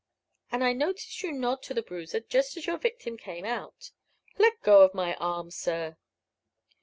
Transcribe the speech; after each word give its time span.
And 0.51 0.63
I 0.63 0.73
noticed 0.73 1.21
you 1.21 1.31
nod 1.31 1.61
to 1.61 1.75
the 1.75 1.83
bruiser, 1.83 2.21
just 2.21 2.57
as 2.57 2.65
your 2.65 2.79
victim 2.79 3.17
came 3.17 3.45
out." 3.45 3.91
"Let 4.39 4.59
go 4.63 4.81
of 4.81 4.95
my 4.95 5.13
arm, 5.17 5.51
sir!" 5.51 5.95